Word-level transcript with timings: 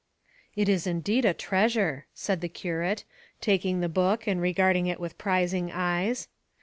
"It 0.55 0.67
is 0.67 0.87
indeed 0.87 1.25
a 1.25 1.33
treasure!" 1.35 2.07
said 2.15 2.41
the 2.41 2.49
curate, 2.49 3.03
taking 3.39 3.81
the 3.81 3.87
book 3.87 4.25
and 4.25 4.41
regarding 4.41 4.87
it 4.87 4.99
with 4.99 5.19
prizing 5.19 5.69
eyes. 5.71 6.27